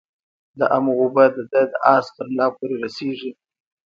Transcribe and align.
د 0.57 0.59
امو 0.75 0.91
اوبه 1.01 1.23
د 1.35 1.37
ده 1.51 1.61
د 1.71 1.73
آس 1.95 2.05
ترملا 2.15 2.47
پوري 2.55 2.75
رسیږي. 2.85 3.31